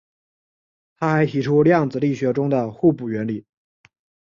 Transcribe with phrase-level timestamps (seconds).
[0.97, 3.45] 他还提出量子力学中的互补原理。